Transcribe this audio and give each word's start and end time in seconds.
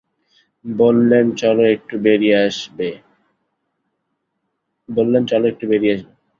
বললেন, 0.65 1.25
চলো 1.35 1.63
একটু 1.67 1.95
বেড়িয়ে 1.99 2.37
আসবে। 2.39 2.89